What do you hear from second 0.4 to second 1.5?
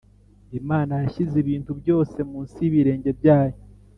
Imana yashyize